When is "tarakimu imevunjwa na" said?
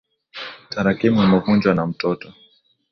0.71-1.83